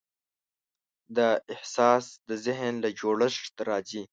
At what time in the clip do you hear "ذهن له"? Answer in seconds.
2.45-2.89